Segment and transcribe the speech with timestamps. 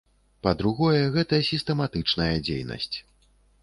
[0.47, 2.95] Па-другое, гэта сістэматычная дзейнасць.